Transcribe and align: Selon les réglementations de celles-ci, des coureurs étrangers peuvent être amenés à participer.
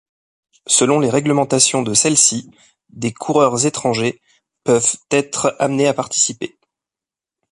Selon 0.65 0.99
les 0.99 1.11
réglementations 1.11 1.83
de 1.83 1.93
celles-ci, 1.93 2.49
des 2.89 3.13
coureurs 3.13 3.67
étrangers 3.67 4.19
peuvent 4.63 4.97
être 5.11 5.55
amenés 5.59 5.85
à 5.85 5.93
participer. 5.93 6.57